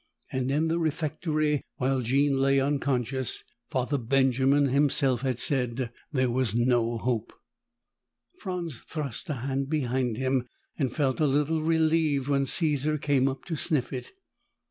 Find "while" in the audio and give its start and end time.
1.75-2.01